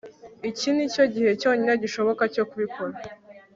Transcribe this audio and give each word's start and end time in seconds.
Iki 0.49 0.67
nicyo 0.75 1.03
gihe 1.13 1.31
cyonyine 1.41 1.73
gishoboka 1.83 2.23
cyo 2.33 2.43
kubikora 2.49 2.95